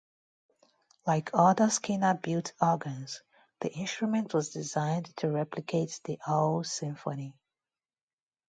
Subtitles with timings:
[1.05, 3.21] Like other Skinner-built organs,
[3.59, 7.35] the instrument was designed to replicate the whole symphony.